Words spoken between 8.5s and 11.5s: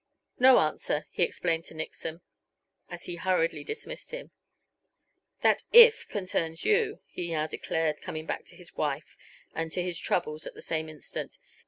his wife and to his troubles at the same instant.